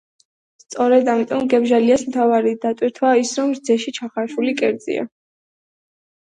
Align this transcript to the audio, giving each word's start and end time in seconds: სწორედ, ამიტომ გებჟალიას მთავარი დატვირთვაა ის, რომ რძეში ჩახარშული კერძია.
სწორედ, 0.61 1.11
ამიტომ 1.13 1.45
გებჟალიას 1.51 2.07
მთავარი 2.07 2.55
დატვირთვაა 2.65 3.21
ის, 3.27 3.35
რომ 3.43 3.55
რძეში 3.61 3.95
ჩახარშული 4.01 4.59
კერძია. 4.65 5.09